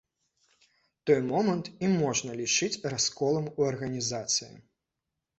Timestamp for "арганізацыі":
3.67-4.49